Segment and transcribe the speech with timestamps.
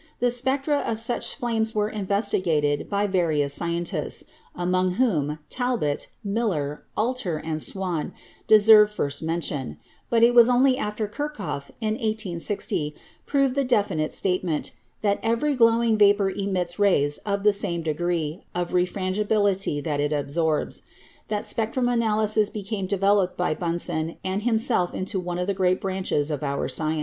[0.19, 4.23] The spectra of such flames were investigated by various scientists,
[4.55, 8.11] among whom Talbot, Miller, Alter and Swan
[8.47, 9.77] deserve first mention;
[10.09, 12.93] but it was only after Kirchhoff (in i860)
[13.27, 14.71] proved the definite statement—
[15.03, 20.81] that every glowing vapor emits rays of the same degree of refrangibility that it absorbs—
[21.27, 26.31] that spectrum analysis became developed by Bunsen and himself into one of the great branches
[26.31, 26.99] of our science.